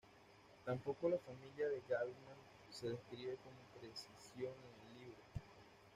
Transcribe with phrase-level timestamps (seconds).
[0.65, 2.35] Tampoco la familia de Goldman
[2.71, 5.21] se describe con precisión en el libro.